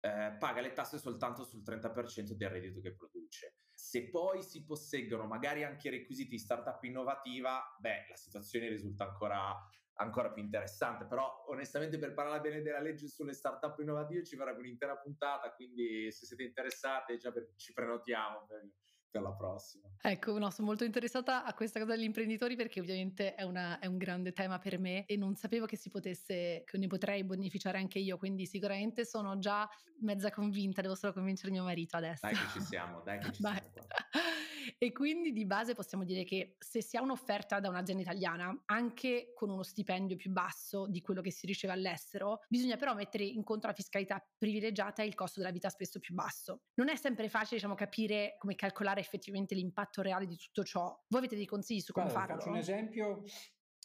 eh, 0.01 0.37
paga 0.39 0.63
le 0.63 0.73
tasse 0.73 0.99
soltanto 0.99 1.45
sul 1.45 1.63
30% 1.63 2.33
del 2.33 2.49
reddito 2.49 2.81
che 2.81 2.95
produce. 2.95 3.57
Se 3.71 4.09
poi 4.09 4.43
si 4.43 4.65
posseggono 4.65 5.27
magari 5.27 5.65
anche 5.65 5.89
i 5.89 5.91
requisiti 5.91 6.31
di 6.31 6.39
startup 6.39 6.83
innovativa, 6.85 7.63
beh, 7.79 8.07
la 8.09 8.17
situazione 8.17 8.69
risulta 8.69 9.07
ancora 9.07 9.55
ancora 10.01 10.31
più 10.33 10.43
interessante. 10.43 11.07
Però, 11.07 11.45
onestamente, 11.49 11.99
per 11.99 12.13
parlare 12.13 12.41
bene 12.41 12.63
della 12.63 12.81
legge 12.81 13.09
sulle 13.09 13.33
startup 13.33 13.79
innovative 13.79 14.25
ci 14.25 14.37
vorrebbe 14.37 14.61
un'intera 14.61 14.97
puntata. 14.97 15.53
Quindi, 15.53 16.11
se 16.11 16.27
siete 16.27 16.43
interessati, 16.43 17.19
già 17.19 17.31
per, 17.31 17.53
ci 17.57 17.73
prenotiamo 17.73 18.47
per, 18.47 18.69
per 19.11 19.23
la 19.23 19.33
prossima. 19.33 19.89
Ecco, 20.03 20.39
no, 20.39 20.51
sono 20.51 20.69
molto 20.69 20.85
interessata 20.85 21.45
a 21.45 21.53
questa 21.53 21.81
cosa 21.81 21.95
degli 21.95 22.05
imprenditori 22.05 22.57
perché 22.57 22.81
ovviamente 22.81 23.35
è, 23.35 23.43
una, 23.43 23.79
è, 23.79 23.87
un 23.87 23.99
grande 23.99 24.33
tema 24.33 24.59
per 24.59 24.79
me 24.79 25.05
e 25.05 25.17
non 25.17 25.35
sapevo 25.35 25.67
che 25.67 25.77
si 25.77 25.91
potesse, 25.91 26.63
che 26.65 26.79
ne 26.79 26.87
potrei 26.87 27.25
beneficiare 27.25 27.79
anche 27.79 27.99
io, 27.99 28.17
quindi 28.17 28.47
sicuramente 28.47 29.05
sono 29.05 29.39
già 29.39 29.69
mezza 30.01 30.31
convinta, 30.31 30.81
devo 30.81 30.95
solo 30.95 31.13
convincere 31.13 31.51
mio 31.51 31.65
marito 31.65 31.97
adesso. 31.97 32.27
Dai 32.27 32.35
che 32.35 32.49
ci 32.53 32.61
siamo, 32.61 33.03
dai 33.03 33.19
che 33.19 33.33
ci 33.33 33.43
siamo. 33.43 33.59
E 34.79 34.93
quindi 34.93 35.33
di 35.33 35.45
base 35.45 35.75
possiamo 35.75 36.05
dire 36.05 36.25
che 36.25 36.57
se 36.59 36.83
si 36.83 36.97
ha 36.97 37.03
un'offerta 37.03 37.61
da 37.61 37.69
un'azienda 37.69 38.03
italiana, 38.03 38.63
anche 38.67 39.33
con 39.35 39.51
uno 39.51 39.63
stipendio 39.63 40.17
più 40.17 40.31
basso 40.31 40.87
di 40.87 41.01
quello 41.01 41.21
che 41.21 41.31
si 41.31 41.47
riceve 41.47 41.73
all'estero, 41.73 42.41
bisogna 42.49 42.77
però 42.77 42.95
mettere 42.95 43.25
in 43.25 43.43
conto 43.43 43.67
la 43.67 43.73
fiscalità 43.73 44.25
privilegiata 44.39 45.03
e 45.03 45.07
il 45.07 45.15
costo 45.15 45.41
della 45.41 45.53
vita 45.53 45.69
spesso 45.69 45.99
più 45.99 46.15
basso. 46.15 46.63
Non 46.75 46.89
è 46.89 46.97
sempre 46.97 47.29
facile 47.29 47.57
diciamo, 47.57 47.75
capire 47.75 48.37
come 48.39 48.55
calcolare 48.55 49.00
effettivamente 49.01 49.55
l'impatto 49.55 50.03
reale 50.03 50.27
di 50.27 50.37
tutto 50.37 50.63
ciò. 50.63 50.87
Voi 51.09 51.19
avete 51.21 51.37
dei 51.37 51.47
consigli 51.47 51.81
su 51.81 51.93
come 51.93 52.11
Guarda, 52.11 52.21
farlo? 52.21 52.37
Faccio 52.37 52.51
un 52.51 52.59
esempio 52.59 53.25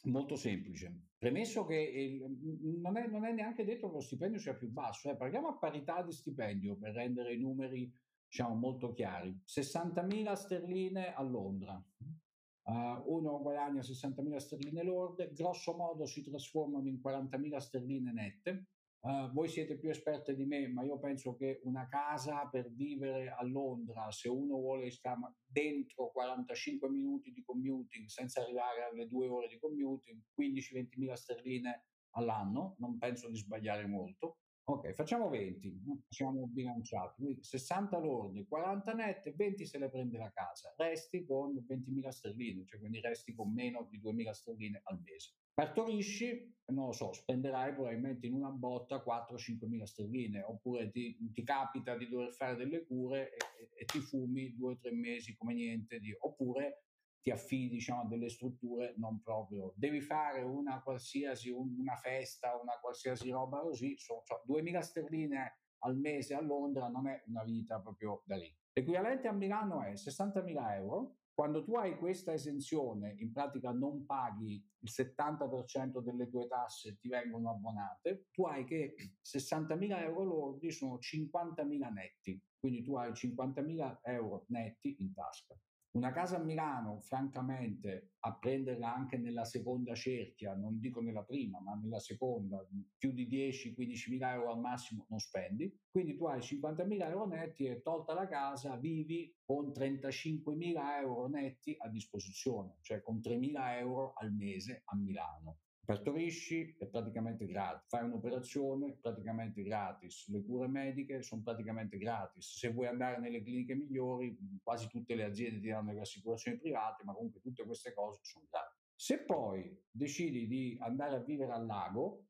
molto 0.04 0.36
semplice. 0.36 1.14
Premesso 1.18 1.66
che 1.66 1.76
il, 1.76 2.80
non, 2.80 2.98
è, 2.98 3.08
non, 3.08 3.26
è, 3.26 3.32
neanche 3.32 3.64
detto 3.64 3.88
che 3.88 3.96
lo 3.96 4.02
stipendio 4.02 4.40
sia 4.40 4.54
più 4.54 4.70
basso, 4.70 5.10
eh. 5.10 5.16
parliamo 5.16 5.48
a 5.48 5.58
parità 5.58 6.04
di 6.04 6.12
stipendio 6.12 6.78
per 6.78 6.94
rendere 6.94 7.34
i 7.34 7.40
numeri 7.40 7.92
diciamo, 8.28 8.56
molto 8.56 8.92
chiari. 8.92 9.42
60.000 9.48 10.34
sterline 10.34 11.14
a 11.14 11.24
Londra, 11.24 11.74
uh, 11.74 12.72
uno 13.06 13.42
guadagna 13.42 13.82
60.000 13.82 14.38
sterline 14.38 14.84
lorde, 14.84 15.32
grosso 15.34 15.76
modo 15.76 16.06
si 16.06 16.22
trasformano 16.22 16.88
in 16.88 17.00
40.000 17.04 17.58
sterline 17.58 18.12
nette. 18.12 18.66
Uh, 19.06 19.32
voi 19.34 19.48
siete 19.48 19.78
più 19.78 19.92
esperte 19.92 20.34
di 20.34 20.46
me, 20.46 20.68
ma 20.68 20.82
io 20.82 20.98
penso 20.98 21.36
che 21.36 21.62
una 21.66 21.88
casa 21.88 22.48
per 22.48 22.72
vivere 22.72 23.30
a 23.30 23.44
Londra, 23.44 24.10
se 24.10 24.30
uno 24.30 24.56
vuole 24.58 24.90
stare 24.90 25.36
dentro 25.46 26.10
45 26.10 26.90
minuti 26.90 27.32
di 27.32 27.44
commuting 27.44 28.08
senza 28.08 28.42
arrivare 28.42 28.84
alle 28.84 29.08
due 29.08 29.28
ore 29.28 29.48
di 29.48 29.60
commuting, 29.60 30.20
15-20 30.36 30.88
mila 30.98 31.16
sterline 31.16 31.86
all'anno, 32.16 32.78
non 32.80 32.98
penso 32.98 33.30
di 33.30 33.38
sbagliare 33.38 33.86
molto. 33.86 34.40
Ok, 34.64 34.94
facciamo 34.94 35.30
20, 35.30 35.84
siamo 36.10 36.48
bilanciati, 36.48 37.22
quindi 37.22 37.44
60 37.44 38.00
lordi, 38.00 38.48
40 38.48 38.94
nette, 38.94 39.34
20 39.34 39.68
se 39.68 39.78
le 39.78 39.90
prende 39.92 40.18
la 40.18 40.32
casa, 40.32 40.74
resti 40.78 41.24
con 41.24 41.54
20.000 41.54 42.08
sterline, 42.10 42.66
cioè 42.66 42.80
quindi 42.80 43.00
resti 43.02 43.36
con 43.36 43.54
meno 43.54 43.88
di 43.88 44.02
2.000 44.02 44.32
sterline 44.32 44.82
al 44.86 45.00
mese. 45.00 45.36
Partorisci, 45.56 46.54
non 46.66 46.88
lo 46.88 46.92
so, 46.92 47.14
spenderai 47.14 47.74
probabilmente 47.74 48.28
in 48.28 48.34
una 48.34 48.50
botta 48.50 49.02
4-5 49.02 49.68
mila 49.68 49.86
sterline, 49.86 50.44
oppure 50.44 50.92
ti, 50.92 51.18
ti, 51.32 51.44
capita 51.44 51.96
di 51.96 52.10
dover 52.10 52.34
fare 52.34 52.58
delle 52.58 52.86
cure 52.86 53.34
e, 53.34 53.70
e 53.74 53.86
ti 53.86 54.00
fumi 54.00 54.54
due 54.54 54.74
o 54.74 54.78
tre 54.78 54.92
mesi 54.92 55.34
come 55.38 55.54
niente, 55.54 56.00
di, 56.00 56.14
oppure 56.20 56.88
ti 57.22 57.32
affidi 57.32 57.76
diciamo, 57.76 58.02
a 58.02 58.06
delle 58.08 58.28
strutture 58.28 58.96
non 58.98 59.22
proprio. 59.22 59.72
Devi 59.78 60.02
fare 60.02 60.42
una 60.42 60.82
qualsiasi, 60.84 61.50
una 61.52 61.96
festa, 61.96 62.60
una 62.62 62.78
qualsiasi 62.82 63.32
roba 63.32 63.62
così, 63.62 63.98
so, 63.98 64.24
cioè, 64.26 64.42
2000 64.44 64.82
sterline 64.82 65.60
al 65.86 65.98
mese 65.98 66.36
a 66.36 66.42
Londra 66.42 66.90
non 66.90 67.08
è 67.08 67.24
una 67.28 67.44
vita 67.44 67.80
proprio 67.80 68.24
da 68.26 68.36
lì. 68.36 68.54
L'equivalente 68.74 69.30
a 69.30 69.32
Milano 69.32 69.84
è 69.84 69.94
60.000 69.94 70.74
euro. 70.76 71.20
Quando 71.36 71.66
tu 71.66 71.76
hai 71.76 71.98
questa 71.98 72.32
esenzione, 72.32 73.14
in 73.20 73.34
pratica 73.34 73.72
non 73.72 74.06
paghi 74.06 74.54
il 74.54 74.90
70% 74.90 76.02
delle 76.02 76.30
tue 76.30 76.48
tasse 76.48 76.98
ti 76.98 77.10
vengono 77.10 77.50
abbonate, 77.50 78.28
tu 78.32 78.46
hai 78.46 78.64
che 78.64 78.96
60.000 79.22 80.02
euro 80.04 80.24
lordi 80.24 80.72
sono 80.72 80.98
50.000 80.98 81.92
netti, 81.92 82.42
quindi 82.58 82.84
tu 82.84 82.96
hai 82.96 83.12
50.000 83.12 84.00
euro 84.04 84.46
netti 84.48 84.96
in 85.00 85.14
tasca. 85.14 85.60
Una 85.96 86.12
casa 86.12 86.36
a 86.36 86.44
Milano, 86.44 87.00
francamente, 87.00 88.16
a 88.20 88.36
prenderla 88.36 88.94
anche 88.94 89.18
nella 89.18 89.46
seconda 89.46 89.96
cerchia, 89.96 90.54
non 90.54 90.78
dico 90.78 91.00
nella 91.00 91.24
prima, 91.24 91.62
ma 91.62 91.74
nella 91.76 92.00
seconda, 92.00 92.68
più 92.98 93.14
di 93.14 93.26
10-15 93.30 94.10
mila 94.10 94.34
euro 94.34 94.52
al 94.52 94.60
massimo 94.60 95.06
non 95.08 95.20
spendi. 95.20 95.74
Quindi 95.90 96.18
tu 96.18 96.26
hai 96.26 96.42
50 96.42 96.84
mila 96.84 97.08
euro 97.08 97.28
netti 97.28 97.64
e 97.64 97.82
tolta 97.82 98.14
la 98.14 98.28
casa 98.28 98.76
vivi 98.76 99.34
con 99.46 99.72
35 99.72 100.54
mila 100.56 101.00
euro 101.00 101.28
netti 101.30 101.74
a 101.78 101.88
disposizione, 101.88 102.76
cioè 102.82 103.02
con 103.02 103.22
3 103.22 103.38
mila 103.38 103.78
euro 103.78 104.12
al 104.18 104.34
mese 104.34 104.82
a 104.84 104.98
Milano. 104.98 105.60
Partorisci 105.86 106.76
è 106.80 106.88
praticamente 106.88 107.46
gratis, 107.46 107.88
fai 107.88 108.04
un'operazione 108.06 108.98
praticamente 109.00 109.62
gratis, 109.62 110.28
le 110.30 110.44
cure 110.44 110.68
mediche 110.68 111.22
sono 111.22 111.44
praticamente 111.44 111.98
gratis, 111.98 112.58
se 112.58 112.72
vuoi 112.72 112.88
andare 112.88 113.20
nelle 113.20 113.44
cliniche 113.44 113.76
migliori 113.76 114.36
quasi 114.64 114.88
tutte 114.88 115.14
le 115.14 115.26
aziende 115.26 115.60
ti 115.60 115.68
danno 115.68 115.94
le 115.94 116.00
assicurazioni 116.00 116.58
private, 116.58 117.04
ma 117.04 117.14
comunque 117.14 117.40
tutte 117.40 117.64
queste 117.66 117.94
cose 117.94 118.20
sono 118.24 118.48
gratis. 118.50 118.84
Se 118.96 119.24
poi 119.26 119.80
decidi 119.92 120.48
di 120.48 120.76
andare 120.82 121.18
a 121.18 121.24
vivere 121.24 121.52
al 121.52 121.68
lago 121.68 122.26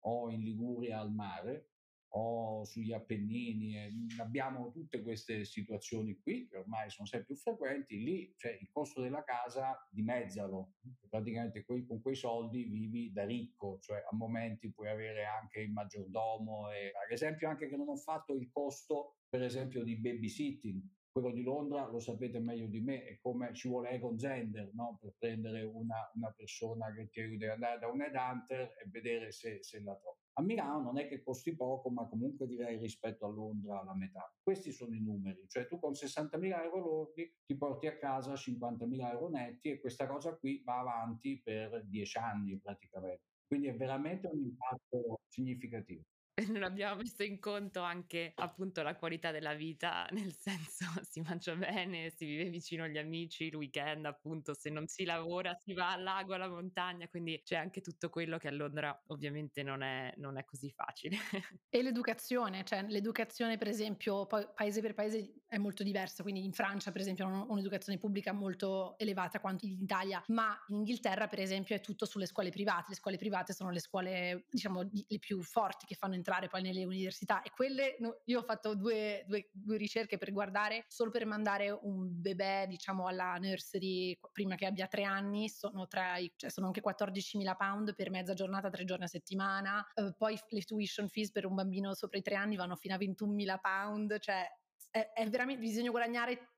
o 0.00 0.30
in 0.30 0.42
Liguria 0.42 0.98
al 0.98 1.10
mare, 1.10 1.70
o 2.10 2.64
sugli 2.64 2.92
Appennini, 2.92 3.76
e 3.76 3.92
abbiamo 4.18 4.70
tutte 4.70 5.02
queste 5.02 5.44
situazioni 5.44 6.18
qui 6.18 6.48
che 6.48 6.58
ormai 6.58 6.90
sono 6.90 7.06
sempre 7.06 7.34
più 7.34 7.36
frequenti, 7.36 8.02
lì 8.02 8.32
cioè, 8.36 8.56
il 8.60 8.68
costo 8.70 9.02
della 9.02 9.24
casa 9.24 9.76
dimezzalo, 9.90 10.74
praticamente 11.08 11.64
quei, 11.64 11.84
con 11.84 12.00
quei 12.00 12.16
soldi 12.16 12.64
vivi 12.64 13.12
da 13.12 13.24
ricco, 13.24 13.78
cioè 13.80 13.98
a 13.98 14.14
momenti 14.14 14.72
puoi 14.72 14.88
avere 14.88 15.24
anche 15.24 15.60
il 15.60 15.72
maggiordomo 15.72 16.70
e 16.70 16.86
ad 16.86 17.10
esempio 17.10 17.48
anche 17.48 17.68
che 17.68 17.76
non 17.76 17.88
ho 17.88 17.96
fatto 17.96 18.34
il 18.34 18.48
costo 18.50 19.18
per 19.28 19.42
esempio 19.42 19.84
di 19.84 19.96
babysitting, 19.96 20.82
quello 21.10 21.32
di 21.32 21.42
Londra 21.42 21.86
lo 21.86 22.00
sapete 22.00 22.38
meglio 22.38 22.66
di 22.66 22.80
me, 22.80 23.04
è 23.04 23.18
come 23.18 23.52
ci 23.52 23.68
vuole 23.68 23.90
Egon 23.90 24.18
Zender 24.18 24.70
no? 24.74 24.98
per 25.00 25.14
prendere 25.18 25.62
una, 25.62 26.10
una, 26.14 26.32
persona 26.32 26.92
che 26.94 27.08
ti 27.10 27.20
aiuta 27.20 27.46
ad 27.46 27.50
andare 27.52 27.78
da 27.80 27.88
un 27.88 28.00
headhunter 28.00 28.60
e 28.60 28.88
vedere 28.88 29.32
se, 29.32 29.58
se 29.62 29.80
la 29.80 29.96
trova. 29.96 30.16
A 30.38 30.42
Milano 30.42 30.80
non 30.80 30.98
è 30.98 31.08
che 31.08 31.20
costi 31.20 31.56
poco, 31.56 31.90
ma 31.90 32.06
comunque 32.06 32.46
direi 32.46 32.78
rispetto 32.78 33.26
a 33.26 33.28
Londra 33.28 33.82
la 33.82 33.94
metà. 33.94 34.32
Questi 34.40 34.70
sono 34.70 34.94
i 34.94 35.00
numeri, 35.00 35.44
cioè 35.48 35.66
tu 35.66 35.80
con 35.80 35.90
60.000 35.90 36.62
euro 36.62 36.78
lordi 36.78 37.28
ti 37.44 37.56
porti 37.56 37.88
a 37.88 37.98
casa 37.98 38.34
50.000 38.34 39.10
euro 39.10 39.28
netti 39.30 39.70
e 39.70 39.80
questa 39.80 40.06
cosa 40.06 40.36
qui 40.36 40.62
va 40.64 40.78
avanti 40.78 41.40
per 41.42 41.84
10 41.84 42.18
anni 42.18 42.56
praticamente. 42.56 43.22
Quindi 43.48 43.66
è 43.66 43.74
veramente 43.74 44.28
un 44.28 44.38
impatto 44.38 45.22
significativo 45.26 46.04
non 46.46 46.62
abbiamo 46.62 46.96
messo 47.02 47.22
in 47.22 47.38
conto 47.38 47.80
anche 47.80 48.32
appunto 48.36 48.82
la 48.82 48.96
qualità 48.96 49.30
della 49.30 49.54
vita, 49.54 50.06
nel 50.12 50.32
senso 50.32 50.84
si 51.08 51.20
mangia 51.20 51.54
bene, 51.56 52.10
si 52.10 52.24
vive 52.24 52.48
vicino 52.50 52.84
agli 52.84 52.98
amici, 52.98 53.44
il 53.44 53.56
weekend 53.56 54.06
appunto 54.06 54.54
se 54.54 54.70
non 54.70 54.86
si 54.86 55.04
lavora 55.04 55.58
si 55.64 55.72
va 55.72 55.92
al 55.92 56.02
lago, 56.02 56.34
alla 56.34 56.48
montagna, 56.48 57.08
quindi 57.08 57.40
c'è 57.44 57.56
anche 57.56 57.80
tutto 57.80 58.08
quello 58.08 58.38
che 58.38 58.48
a 58.48 58.52
Londra 58.52 59.02
ovviamente 59.06 59.62
non 59.62 59.82
è, 59.82 60.12
non 60.16 60.38
è 60.38 60.44
così 60.44 60.70
facile. 60.70 61.16
e 61.68 61.82
l'educazione, 61.82 62.64
cioè 62.64 62.82
l'educazione 62.82 63.56
per 63.58 63.68
esempio 63.68 64.26
poi, 64.26 64.46
paese 64.54 64.80
per 64.80 64.94
paese 64.94 65.42
è 65.48 65.58
molto 65.58 65.82
diversa, 65.82 66.22
quindi 66.22 66.44
in 66.44 66.52
Francia 66.52 66.92
per 66.92 67.00
esempio 67.00 67.26
hanno 67.26 67.46
un'educazione 67.48 67.98
pubblica 67.98 68.32
molto 68.32 68.96
elevata 68.98 69.40
quanto 69.40 69.66
in 69.66 69.80
Italia, 69.80 70.22
ma 70.28 70.56
in 70.68 70.76
Inghilterra 70.76 71.26
per 71.26 71.40
esempio 71.40 71.74
è 71.74 71.80
tutto 71.80 72.06
sulle 72.06 72.26
scuole 72.26 72.50
private, 72.50 72.86
le 72.90 72.94
scuole 72.94 73.16
private 73.16 73.52
sono 73.52 73.70
le 73.70 73.80
scuole 73.80 74.44
diciamo 74.48 74.82
le 74.82 75.18
più 75.18 75.42
forti 75.42 75.86
che 75.86 75.94
fanno 75.94 76.14
entrare 76.14 76.27
entrare 76.28 76.48
poi 76.48 76.62
nelle 76.62 76.84
università. 76.84 77.40
E 77.42 77.50
quelle 77.50 77.96
io 78.24 78.38
ho 78.38 78.42
fatto 78.42 78.74
due, 78.74 79.24
due, 79.26 79.48
due, 79.50 79.78
ricerche 79.78 80.18
per 80.18 80.30
guardare 80.32 80.84
solo 80.88 81.10
per 81.10 81.24
mandare 81.24 81.70
un 81.70 82.20
bebè 82.20 82.66
diciamo 82.68 83.06
alla 83.06 83.34
nursery 83.36 84.18
prima 84.30 84.54
che 84.54 84.66
abbia 84.66 84.86
tre 84.86 85.04
anni 85.04 85.48
sono, 85.48 85.86
i, 86.18 86.32
cioè 86.36 86.50
sono 86.50 86.66
anche 86.66 86.82
14.000 86.82 87.56
pound 87.56 87.94
per 87.94 88.10
mezza 88.10 88.34
giornata 88.34 88.68
tre 88.68 88.84
giorni 88.84 89.04
a 89.04 89.08
settimana. 89.08 89.86
Uh, 89.94 90.12
poi 90.16 90.38
le 90.48 90.62
tuition 90.62 91.08
fees 91.08 91.30
per 91.30 91.46
un 91.46 91.54
bambino 91.54 91.94
sopra 91.94 92.18
i 92.18 92.22
tre 92.22 92.34
anni 92.34 92.56
vanno 92.56 92.76
fino 92.76 92.94
a 92.94 92.98
21.000 92.98 93.58
pound 93.60 94.18
cioè 94.18 94.46
è, 94.90 95.12
è 95.14 95.28
veramente 95.28 95.62
bisogna 95.62 95.90
guadagnare 95.90 96.50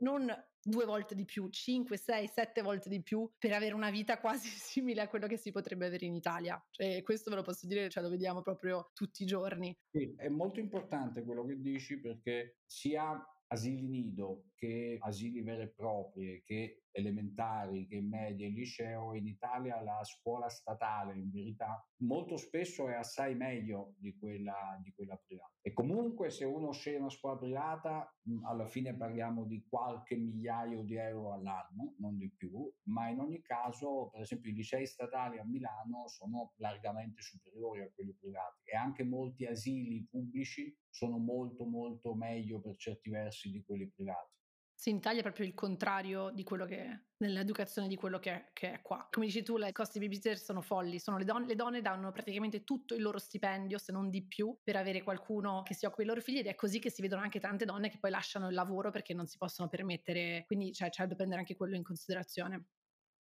non 0.00 0.32
due 0.60 0.84
volte 0.84 1.14
di 1.14 1.24
più, 1.24 1.48
5, 1.48 1.96
6, 1.96 2.26
7 2.26 2.62
volte 2.62 2.88
di 2.88 3.02
più 3.02 3.30
per 3.38 3.52
avere 3.52 3.74
una 3.74 3.90
vita 3.90 4.18
quasi 4.18 4.48
simile 4.58 5.02
a 5.02 5.08
quello 5.08 5.26
che 5.26 5.36
si 5.36 5.50
potrebbe 5.50 5.86
avere 5.86 6.06
in 6.06 6.14
Italia. 6.14 6.62
Cioè, 6.70 7.02
questo 7.02 7.30
ve 7.30 7.36
lo 7.36 7.42
posso 7.42 7.66
dire, 7.66 7.88
cioè, 7.88 8.02
lo 8.02 8.10
vediamo 8.10 8.42
proprio 8.42 8.90
tutti 8.92 9.22
i 9.22 9.26
giorni. 9.26 9.76
Sì, 9.90 10.14
è 10.16 10.28
molto 10.28 10.60
importante 10.60 11.22
quello 11.22 11.44
che 11.44 11.60
dici 11.60 11.98
perché 12.00 12.58
sia 12.66 13.22
asili 13.50 13.82
nido 13.82 14.50
che 14.54 14.98
asili 15.00 15.40
veri 15.40 15.62
e 15.62 15.68
propri, 15.68 16.42
che 16.44 16.82
elementari, 16.92 17.86
che 17.86 18.00
medie 18.00 18.46
e 18.46 18.50
liceo, 18.50 19.14
in 19.14 19.26
Italia 19.26 19.80
la 19.82 20.02
scuola 20.04 20.48
statale 20.48 21.16
in 21.16 21.30
verità 21.30 21.82
molto 22.02 22.36
spesso 22.36 22.88
è 22.88 22.94
assai 22.94 23.34
meglio 23.34 23.94
di 23.98 24.16
quella, 24.16 24.78
di 24.82 24.92
quella 24.94 25.16
privata. 25.16 25.52
E 25.60 25.72
comunque 25.72 26.30
se 26.30 26.44
uno 26.44 26.72
sceglie 26.72 26.98
una 26.98 27.10
scuola 27.10 27.36
privata, 27.38 28.14
alla 28.44 28.66
fine 28.66 28.94
parliamo 28.94 29.44
di 29.44 29.64
qualche 29.68 30.16
migliaio 30.16 30.82
di 30.82 30.96
euro 30.96 31.32
all'anno, 31.32 31.94
non 31.98 32.16
di 32.16 32.30
più, 32.30 32.70
ma 32.84 33.08
in 33.08 33.20
ogni 33.20 33.42
caso, 33.42 34.08
per 34.10 34.22
esempio, 34.22 34.50
i 34.50 34.54
licei 34.54 34.86
statali 34.86 35.38
a 35.38 35.44
Milano 35.44 36.06
sono 36.08 36.52
largamente 36.56 37.20
superiori 37.20 37.82
a 37.82 37.90
quelli 37.94 38.14
privati 38.18 38.60
e 38.64 38.76
anche 38.76 39.04
molti 39.04 39.46
asili 39.46 40.06
pubblici 40.08 40.76
sono 40.90 41.18
molto 41.18 41.64
molto 41.64 42.14
meglio 42.14 42.60
per 42.60 42.76
certi 42.76 43.10
versi 43.10 43.50
di 43.50 43.62
quelli 43.64 43.88
privati. 43.88 44.36
Sì, 44.80 44.90
in 44.90 44.98
Italia 44.98 45.18
è 45.18 45.22
proprio 45.24 45.44
il 45.44 45.54
contrario 45.54 46.30
di 46.30 46.44
quello 46.44 46.64
che 46.64 46.84
è, 46.84 47.00
nell'educazione 47.16 47.88
di 47.88 47.96
quello 47.96 48.20
che 48.20 48.30
è, 48.30 48.50
che 48.52 48.74
è 48.74 48.80
qua. 48.80 49.08
Come 49.10 49.26
dici 49.26 49.42
tu, 49.42 49.58
i 49.58 49.72
costi 49.72 49.98
babysitter 49.98 50.38
sono 50.38 50.60
folli, 50.60 51.00
sono 51.00 51.18
le, 51.18 51.24
donne, 51.24 51.46
le 51.48 51.56
donne 51.56 51.80
danno 51.80 52.12
praticamente 52.12 52.62
tutto 52.62 52.94
il 52.94 53.02
loro 53.02 53.18
stipendio, 53.18 53.76
se 53.76 53.90
non 53.90 54.08
di 54.08 54.24
più, 54.24 54.56
per 54.62 54.76
avere 54.76 55.02
qualcuno 55.02 55.62
che 55.64 55.74
si 55.74 55.84
occupi 55.84 56.02
dei 56.02 56.10
loro 56.10 56.20
figli 56.20 56.38
ed 56.38 56.46
è 56.46 56.54
così 56.54 56.78
che 56.78 56.92
si 56.92 57.02
vedono 57.02 57.22
anche 57.22 57.40
tante 57.40 57.64
donne 57.64 57.90
che 57.90 57.98
poi 57.98 58.10
lasciano 58.12 58.46
il 58.46 58.54
lavoro 58.54 58.92
perché 58.92 59.14
non 59.14 59.26
si 59.26 59.36
possono 59.36 59.68
permettere, 59.68 60.44
quindi 60.46 60.72
cioè, 60.72 60.90
c'è 60.90 61.06
da 61.08 61.16
prendere 61.16 61.40
anche 61.40 61.56
quello 61.56 61.74
in 61.74 61.82
considerazione. 61.82 62.66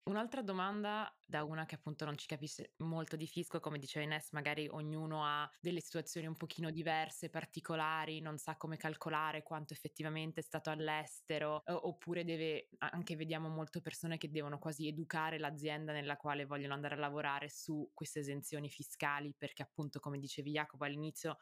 Un'altra 0.07 0.41
domanda 0.41 1.13
da 1.25 1.43
una 1.43 1.65
che 1.65 1.75
appunto 1.75 2.05
non 2.05 2.17
ci 2.17 2.27
capisce 2.27 2.75
molto 2.77 3.17
di 3.17 3.27
fisco, 3.27 3.59
come 3.59 3.77
diceva 3.77 4.05
Ines, 4.05 4.31
magari 4.31 4.65
ognuno 4.69 5.25
ha 5.25 5.51
delle 5.59 5.81
situazioni 5.81 6.27
un 6.27 6.37
pochino 6.37 6.71
diverse, 6.71 7.29
particolari, 7.29 8.21
non 8.21 8.37
sa 8.37 8.55
come 8.55 8.77
calcolare 8.77 9.43
quanto 9.43 9.73
effettivamente 9.73 10.39
è 10.39 10.43
stato 10.43 10.69
all'estero, 10.69 11.61
oppure 11.65 12.23
deve, 12.23 12.69
anche 12.77 13.17
vediamo 13.17 13.49
molte 13.49 13.81
persone 13.81 14.17
che 14.17 14.29
devono 14.31 14.59
quasi 14.59 14.87
educare 14.87 15.39
l'azienda 15.39 15.91
nella 15.91 16.15
quale 16.15 16.45
vogliono 16.45 16.73
andare 16.73 16.95
a 16.95 16.99
lavorare 16.99 17.49
su 17.49 17.91
queste 17.93 18.19
esenzioni 18.19 18.69
fiscali, 18.69 19.35
perché 19.37 19.61
appunto, 19.61 19.99
come 19.99 20.19
dicevi 20.19 20.51
Jacopo 20.51 20.85
all'inizio, 20.85 21.35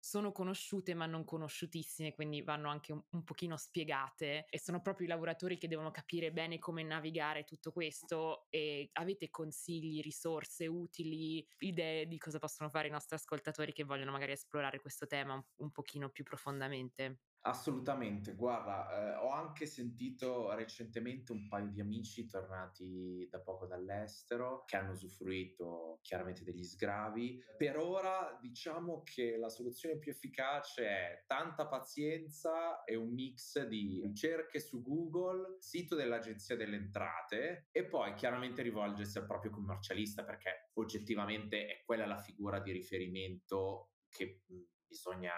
sono 0.00 0.32
conosciute 0.32 0.94
ma 0.94 1.06
non 1.06 1.24
conosciutissime, 1.24 2.14
quindi 2.14 2.42
vanno 2.42 2.70
anche 2.70 2.92
un, 2.92 3.02
un, 3.10 3.22
pochino 3.22 3.56
spiegate 3.56 4.46
e 4.48 4.58
sono 4.58 4.80
proprio 4.80 5.06
i 5.06 5.10
lavoratori 5.10 5.58
che 5.58 5.68
devono 5.68 5.90
capire 5.90 6.32
bene 6.32 6.58
come 6.58 6.82
navigare 6.82 7.44
tutto 7.44 7.70
questo 7.70 8.46
e 8.48 8.88
avete 8.94 9.28
consigli, 9.30 10.00
risorse 10.00 10.66
utili, 10.66 11.46
idee 11.58 12.06
di 12.06 12.18
cosa 12.18 12.38
possono 12.38 12.70
fare 12.70 12.88
i 12.88 12.90
nostri 12.90 13.16
ascoltatori 13.16 13.72
che 13.72 13.84
vogliono 13.84 14.10
magari 14.12 14.32
esplorare 14.32 14.80
questo 14.80 15.06
tema 15.06 15.34
un, 15.34 15.42
un 15.56 15.70
pochino 15.70 16.08
più 16.08 16.24
profondamente? 16.24 17.18
Assolutamente, 17.42 18.34
guarda, 18.34 19.14
eh, 19.14 19.16
ho 19.16 19.30
anche 19.30 19.64
sentito 19.64 20.52
recentemente 20.54 21.32
un 21.32 21.48
paio 21.48 21.70
di 21.70 21.80
amici 21.80 22.26
tornati 22.26 23.26
da 23.30 23.40
poco 23.40 23.64
dall'estero 23.66 24.64
che 24.66 24.76
hanno 24.76 24.92
usufruito 24.92 26.00
chiaramente 26.02 26.44
degli 26.44 26.62
sgravi. 26.62 27.42
Per 27.56 27.78
ora 27.78 28.36
diciamo 28.38 29.02
che 29.02 29.38
la 29.38 29.48
soluzione 29.48 29.96
più 29.96 30.12
efficace 30.12 30.86
è 30.86 31.24
tanta 31.26 31.66
pazienza 31.66 32.84
e 32.84 32.94
un 32.94 33.14
mix 33.14 33.64
di 33.66 34.02
ricerche 34.04 34.60
su 34.60 34.82
Google, 34.82 35.56
sito 35.60 35.94
dell'Agenzia 35.94 36.56
delle 36.56 36.76
Entrate 36.76 37.68
e 37.70 37.86
poi 37.86 38.12
chiaramente 38.14 38.60
rivolgersi 38.60 39.16
al 39.16 39.24
proprio 39.24 39.50
commercialista 39.50 40.24
perché 40.24 40.70
oggettivamente 40.74 41.66
è 41.66 41.82
quella 41.86 42.04
la 42.04 42.18
figura 42.18 42.60
di 42.60 42.72
riferimento 42.72 43.92
che 44.10 44.42
bisogna 44.86 45.32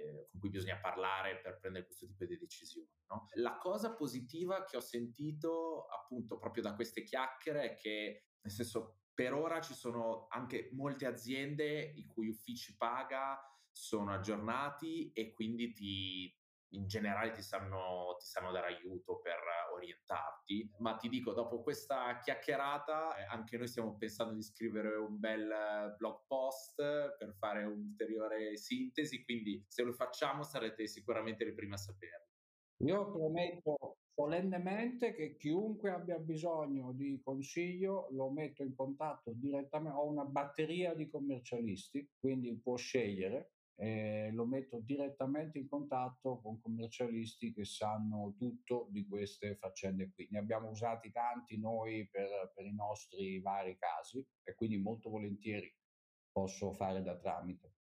eh, 0.00 0.28
con 0.30 0.40
cui 0.40 0.50
bisogna 0.50 0.78
parlare 0.78 1.40
per 1.40 1.58
prendere 1.58 1.84
questo 1.84 2.06
tipo 2.06 2.24
di 2.24 2.38
decisioni. 2.38 2.88
No? 3.08 3.28
La 3.34 3.58
cosa 3.58 3.94
positiva 3.94 4.64
che 4.64 4.76
ho 4.76 4.80
sentito 4.80 5.86
appunto 5.86 6.38
proprio 6.38 6.62
da 6.62 6.74
queste 6.74 7.02
chiacchiere 7.02 7.72
è 7.72 7.74
che, 7.76 8.24
nel 8.40 8.52
senso, 8.52 9.00
per 9.12 9.34
ora 9.34 9.60
ci 9.60 9.74
sono 9.74 10.26
anche 10.30 10.70
molte 10.72 11.06
aziende 11.06 11.92
i 11.96 12.06
cui 12.06 12.28
uffici 12.28 12.76
paga 12.76 13.38
sono 13.70 14.12
aggiornati 14.12 15.12
e 15.12 15.32
quindi 15.32 15.72
ti, 15.72 16.39
in 16.70 16.86
generale 16.86 17.32
ti 17.32 17.42
sanno, 17.42 18.16
ti 18.18 18.26
sanno 18.26 18.52
dare 18.52 18.74
aiuto 18.74 19.20
per 19.20 19.38
orientarti, 19.74 20.70
ma 20.78 20.96
ti 20.96 21.08
dico, 21.08 21.32
dopo 21.32 21.62
questa 21.62 22.18
chiacchierata, 22.18 23.16
eh, 23.16 23.24
anche 23.24 23.56
noi 23.56 23.66
stiamo 23.66 23.96
pensando 23.96 24.34
di 24.34 24.42
scrivere 24.42 24.96
un 24.96 25.18
bel 25.18 25.50
eh, 25.50 25.94
blog 25.96 26.20
post 26.26 26.76
per 26.76 27.34
fare 27.38 27.64
un'ulteriore 27.64 28.56
sintesi, 28.56 29.24
quindi 29.24 29.64
se 29.68 29.82
lo 29.82 29.92
facciamo 29.92 30.42
sarete 30.42 30.86
sicuramente 30.86 31.44
le 31.44 31.54
prime 31.54 31.74
a 31.74 31.78
saperlo. 31.78 32.28
Io 32.82 33.10
prometto 33.10 33.98
solennemente 34.14 35.12
che 35.12 35.36
chiunque 35.36 35.90
abbia 35.90 36.18
bisogno 36.18 36.92
di 36.92 37.20
consiglio 37.22 38.08
lo 38.12 38.30
metto 38.30 38.62
in 38.62 38.74
contatto 38.74 39.32
direttamente, 39.34 39.96
ho 39.96 40.08
una 40.08 40.24
batteria 40.24 40.94
di 40.94 41.08
commercialisti, 41.08 42.08
quindi 42.18 42.54
può 42.58 42.76
scegliere 42.76 43.52
eh, 43.80 44.30
lo 44.32 44.44
metto 44.44 44.80
direttamente 44.80 45.58
in 45.58 45.66
contatto 45.66 46.38
con 46.42 46.60
commercialisti 46.60 47.54
che 47.54 47.64
sanno 47.64 48.34
tutto 48.36 48.88
di 48.90 49.06
queste 49.06 49.56
faccende 49.56 50.10
qui. 50.12 50.28
Ne 50.30 50.38
abbiamo 50.38 50.68
usati 50.68 51.10
tanti 51.10 51.58
noi 51.58 52.06
per, 52.10 52.52
per 52.54 52.66
i 52.66 52.74
nostri 52.74 53.40
vari 53.40 53.78
casi 53.78 54.22
e 54.42 54.54
quindi 54.54 54.76
molto 54.76 55.08
volentieri 55.08 55.74
posso 56.30 56.72
fare 56.72 57.02
da 57.02 57.16
tramite. 57.16 57.79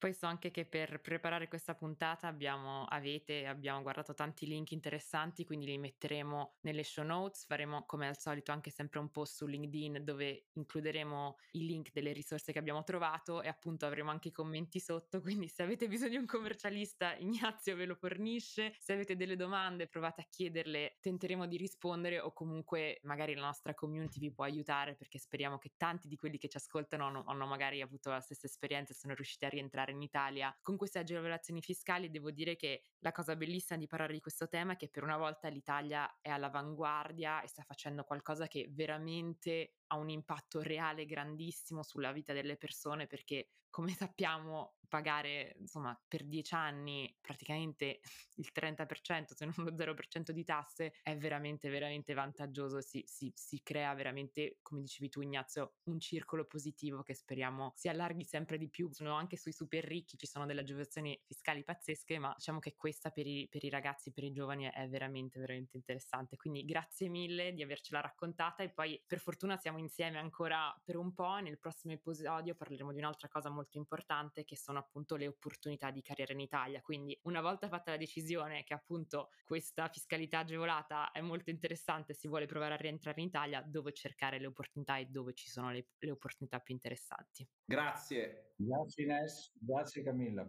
Poi 0.00 0.14
so 0.14 0.24
anche 0.24 0.50
che 0.50 0.64
per 0.64 1.02
preparare 1.02 1.46
questa 1.46 1.74
puntata 1.74 2.26
abbiamo, 2.26 2.86
avete, 2.86 3.46
abbiamo 3.46 3.82
guardato 3.82 4.14
tanti 4.14 4.46
link 4.46 4.70
interessanti, 4.70 5.44
quindi 5.44 5.66
li 5.66 5.76
metteremo 5.76 6.56
nelle 6.62 6.84
show 6.84 7.04
notes. 7.04 7.44
Faremo 7.44 7.84
come 7.84 8.08
al 8.08 8.18
solito 8.18 8.50
anche 8.50 8.70
sempre 8.70 8.98
un 8.98 9.10
post 9.10 9.34
su 9.36 9.46
LinkedIn 9.46 10.02
dove 10.02 10.46
includeremo 10.54 11.36
i 11.50 11.66
link 11.66 11.92
delle 11.92 12.12
risorse 12.12 12.50
che 12.50 12.58
abbiamo 12.58 12.82
trovato 12.82 13.42
e 13.42 13.48
appunto 13.48 13.84
avremo 13.84 14.10
anche 14.10 14.28
i 14.28 14.32
commenti 14.32 14.80
sotto. 14.80 15.20
Quindi 15.20 15.48
se 15.48 15.62
avete 15.64 15.86
bisogno 15.86 16.12
di 16.12 16.16
un 16.16 16.24
commercialista, 16.24 17.14
Ignazio 17.16 17.76
ve 17.76 17.84
lo 17.84 17.94
fornisce. 17.94 18.72
Se 18.78 18.94
avete 18.94 19.16
delle 19.16 19.36
domande, 19.36 19.86
provate 19.86 20.22
a 20.22 20.26
chiederle, 20.30 20.96
tenteremo 21.02 21.46
di 21.46 21.58
rispondere 21.58 22.20
o 22.20 22.32
comunque 22.32 23.00
magari 23.02 23.34
la 23.34 23.44
nostra 23.44 23.74
community 23.74 24.18
vi 24.18 24.32
può 24.32 24.44
aiutare 24.44 24.94
perché 24.94 25.18
speriamo 25.18 25.58
che 25.58 25.72
tanti 25.76 26.08
di 26.08 26.16
quelli 26.16 26.38
che 26.38 26.48
ci 26.48 26.56
ascoltano 26.56 27.04
hanno, 27.06 27.24
hanno 27.26 27.44
magari 27.44 27.82
avuto 27.82 28.08
la 28.08 28.20
stessa 28.20 28.46
esperienza 28.46 28.94
e 28.94 28.96
sono 28.96 29.12
riusciti 29.12 29.44
a 29.44 29.50
rientrare 29.50 29.88
in 29.90 30.02
Italia. 30.02 30.56
Con 30.62 30.76
queste 30.76 30.98
agevolazioni 30.98 31.60
fiscali, 31.60 32.10
devo 32.10 32.30
dire 32.30 32.56
che 32.56 32.84
la 33.00 33.12
cosa 33.12 33.36
bellissima 33.36 33.78
di 33.78 33.86
parlare 33.86 34.12
di 34.12 34.20
questo 34.20 34.48
tema 34.48 34.72
è 34.72 34.76
che 34.76 34.88
per 34.88 35.02
una 35.02 35.16
volta 35.16 35.48
l'Italia 35.48 36.18
è 36.20 36.30
all'avanguardia 36.30 37.42
e 37.42 37.48
sta 37.48 37.62
facendo 37.62 38.04
qualcosa 38.04 38.46
che 38.46 38.68
veramente 38.70 39.79
ha 39.92 39.96
un 39.96 40.10
impatto 40.10 40.62
reale 40.62 41.04
grandissimo 41.06 41.82
sulla 41.82 42.12
vita 42.12 42.32
delle 42.32 42.56
persone 42.56 43.06
perché 43.06 43.48
come 43.70 43.92
sappiamo 43.92 44.74
pagare 44.90 45.54
insomma 45.60 45.98
per 46.08 46.24
dieci 46.24 46.54
anni 46.54 47.16
praticamente 47.20 48.00
il 48.36 48.50
30% 48.52 49.32
se 49.34 49.44
non 49.46 49.54
lo 49.56 49.70
0% 49.70 50.30
di 50.32 50.44
tasse 50.44 50.94
è 51.02 51.16
veramente 51.16 51.70
veramente 51.70 52.12
vantaggioso. 52.12 52.80
Si, 52.82 53.02
si, 53.06 53.32
si 53.34 53.62
crea 53.62 53.94
veramente 53.94 54.58
come 54.60 54.80
dicevi 54.80 55.08
tu 55.08 55.20
Ignazio 55.22 55.76
un 55.84 56.00
circolo 56.00 56.44
positivo 56.44 57.02
che 57.02 57.14
speriamo 57.14 57.72
si 57.76 57.88
allarghi 57.88 58.24
sempre 58.24 58.58
di 58.58 58.68
più. 58.68 58.90
Sono 58.92 59.14
anche 59.14 59.36
sui 59.36 59.52
super 59.52 59.84
ricchi 59.84 60.18
ci 60.18 60.26
sono 60.26 60.44
delle 60.44 60.62
agevolazioni 60.62 61.18
fiscali 61.24 61.62
pazzesche 61.62 62.18
ma 62.18 62.34
diciamo 62.36 62.58
che 62.58 62.74
questa 62.76 63.10
per 63.10 63.26
i, 63.26 63.46
per 63.48 63.64
i 63.64 63.70
ragazzi 63.70 64.10
per 64.10 64.24
i 64.24 64.32
giovani 64.32 64.64
è 64.64 64.88
veramente 64.88 65.38
veramente 65.38 65.76
interessante. 65.76 66.36
Quindi 66.36 66.64
grazie 66.64 67.08
mille 67.08 67.52
di 67.52 67.62
avercela 67.62 68.00
raccontata 68.00 68.64
e 68.64 68.70
poi 68.70 69.00
per 69.06 69.20
fortuna 69.20 69.56
siamo 69.56 69.78
insieme 69.80 70.18
ancora 70.18 70.72
per 70.84 70.96
un 70.96 71.12
po'. 71.12 71.38
Nel 71.40 71.58
prossimo 71.58 71.92
episodio 71.92 72.54
parleremo 72.54 72.92
di 72.92 72.98
un'altra 72.98 73.28
cosa 73.28 73.50
molto 73.50 73.78
importante 73.78 74.44
che 74.44 74.56
sono 74.56 74.78
appunto 74.78 75.16
le 75.16 75.26
opportunità 75.26 75.90
di 75.90 76.02
carriera 76.02 76.32
in 76.32 76.40
Italia. 76.40 76.80
Quindi 76.80 77.18
una 77.24 77.40
volta 77.40 77.68
fatta 77.68 77.90
la 77.90 77.96
decisione 77.96 78.62
che 78.62 78.74
appunto 78.74 79.30
questa 79.44 79.88
fiscalità 79.88 80.40
agevolata 80.40 81.10
è 81.10 81.20
molto 81.20 81.50
interessante, 81.50 82.14
si 82.14 82.28
vuole 82.28 82.46
provare 82.46 82.74
a 82.74 82.76
rientrare 82.76 83.20
in 83.20 83.26
Italia, 83.26 83.62
dove 83.62 83.92
cercare 83.92 84.38
le 84.38 84.46
opportunità 84.46 84.98
e 84.98 85.06
dove 85.06 85.32
ci 85.34 85.48
sono 85.48 85.70
le, 85.72 85.88
le 85.98 86.10
opportunità 86.10 86.60
più 86.60 86.74
interessanti. 86.74 87.48
Grazie. 87.64 88.54
Grazie 88.56 89.04
Ines, 89.04 89.52
grazie 89.58 90.02
Camilla. 90.02 90.48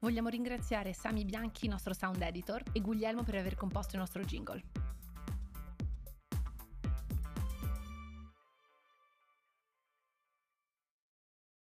Vogliamo 0.00 0.28
ringraziare 0.28 0.94
Sami 0.94 1.24
Bianchi, 1.24 1.66
nostro 1.66 1.92
sound 1.92 2.22
editor, 2.22 2.62
e 2.72 2.80
Guglielmo 2.80 3.24
per 3.24 3.34
aver 3.34 3.56
composto 3.56 3.96
il 3.96 4.00
nostro 4.00 4.22
jingle. 4.22 4.62